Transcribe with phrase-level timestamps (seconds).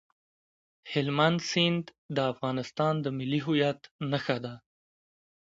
[0.91, 3.79] هلمند سیند د افغانستان د ملي هویت
[4.11, 4.53] نښه ده.